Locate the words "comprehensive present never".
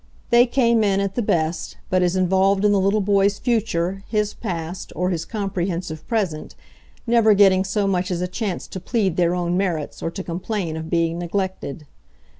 5.25-7.35